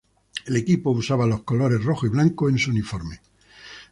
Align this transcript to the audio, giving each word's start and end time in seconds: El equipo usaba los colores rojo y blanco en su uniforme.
El 0.47 0.55
equipo 0.55 0.89
usaba 0.89 1.27
los 1.27 1.43
colores 1.43 1.83
rojo 1.83 2.07
y 2.07 2.09
blanco 2.09 2.49
en 2.49 2.57
su 2.57 2.71
uniforme. 2.71 3.21